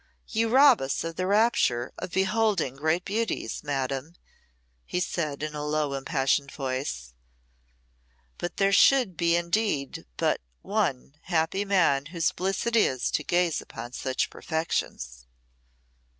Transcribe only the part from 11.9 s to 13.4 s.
whose bliss it is to